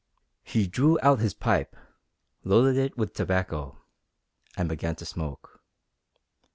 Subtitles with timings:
[0.41, 1.75] He drew out his pipe,
[2.43, 3.83] loaded it with tobacco,
[4.57, 5.61] and began to smoke.